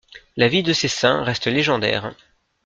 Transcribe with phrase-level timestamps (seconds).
[0.35, 2.15] La vie de ces saints reste légendaire.